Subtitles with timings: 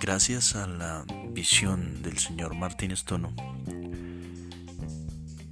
[0.00, 3.32] Gracias a la visión del señor Martín Estono,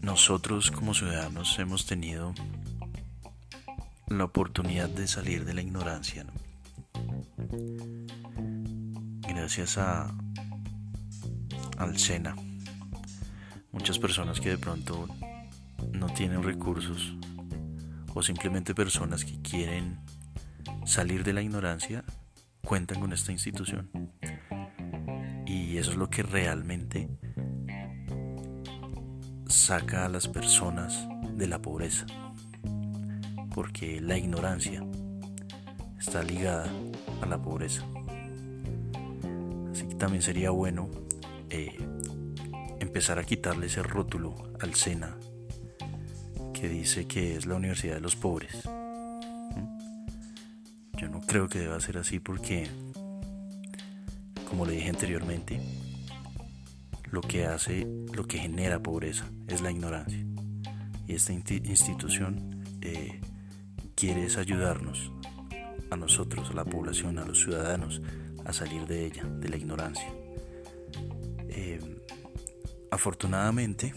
[0.00, 2.34] nosotros como ciudadanos hemos tenido
[4.08, 6.26] la oportunidad de salir de la ignorancia.
[9.28, 10.14] Gracias a
[11.78, 12.36] al SENA,
[13.72, 15.08] muchas personas que de pronto
[15.92, 17.14] no tienen recursos
[18.14, 20.00] o simplemente personas que quieren
[20.84, 22.04] salir de la ignorancia
[22.64, 23.90] cuentan con esta institución.
[25.46, 27.08] Y eso es lo que realmente
[29.46, 32.06] saca a las personas de la pobreza.
[33.54, 34.84] Porque la ignorancia
[35.98, 36.70] está ligada
[37.20, 37.84] a la pobreza.
[39.72, 40.88] Así que también sería bueno
[41.48, 41.76] eh,
[42.80, 45.16] empezar a quitarle ese rótulo al SENA
[46.60, 48.64] que dice que es la Universidad de los Pobres.
[48.66, 49.66] ¿Mm?
[50.98, 52.68] Yo no creo que deba ser así porque
[54.50, 55.60] como le dije anteriormente,
[57.12, 60.26] lo que hace, lo que genera pobreza es la ignorancia.
[61.06, 63.20] Y esta institución eh,
[63.94, 65.12] quiere ayudarnos
[65.90, 68.02] a nosotros, a la población, a los ciudadanos,
[68.44, 70.12] a salir de ella, de la ignorancia.
[71.48, 71.80] Eh,
[72.90, 73.94] afortunadamente,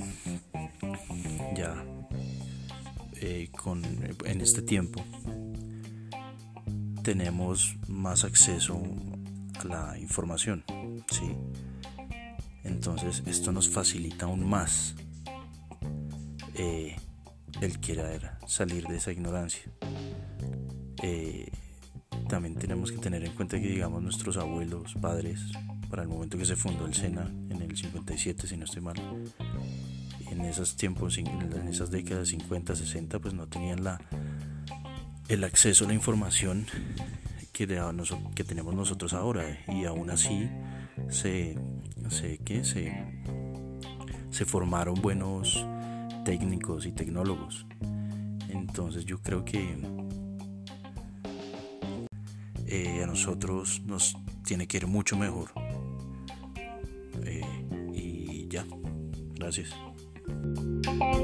[3.26, 3.82] eh, con,
[4.26, 5.02] en este tiempo
[7.04, 8.84] tenemos más acceso
[9.64, 10.66] la información.
[11.10, 11.32] ¿sí?
[12.66, 14.96] Entonces esto nos facilita aún más
[16.56, 16.98] eh,
[17.62, 19.72] el querer salir de esa ignorancia.
[21.02, 21.50] Eh,
[22.28, 25.40] también tenemos que tener en cuenta que digamos nuestros abuelos, padres,
[25.90, 28.96] para el momento que se fundó el SENA en el 57 si no estoy mal,
[30.32, 34.00] en esos tiempos, en esas décadas 50, 60, pues no tenían la,
[35.28, 36.66] el acceso a la información
[37.52, 37.68] que,
[38.36, 40.50] que tenemos nosotros ahora y aún así
[41.10, 41.56] se,
[42.10, 43.06] se, se,
[44.32, 45.66] se formaron buenos
[46.26, 47.66] técnicos y tecnólogos.
[48.50, 49.78] Entonces yo creo que
[52.68, 55.52] eh, a nosotros nos tiene que ir mucho mejor.
[57.24, 57.42] Eh,
[57.94, 58.66] y ya,
[59.36, 59.70] gracias.
[60.28, 61.23] Bye.